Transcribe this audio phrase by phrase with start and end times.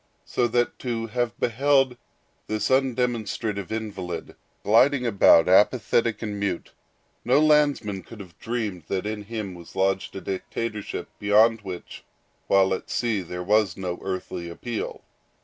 [0.25, 1.95] So that to have beheld
[2.47, 6.71] this undemonstrative invalid gliding about, apathetic and mute,
[7.23, 12.03] no landsman could have dreamed that in him was lodged a dictatorship beyond which,
[12.47, 15.03] while at sea, there was no earthly appeal.